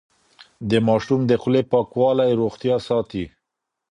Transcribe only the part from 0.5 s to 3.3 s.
د ماشوم د خولې پاکوالی روغتيا ساتي.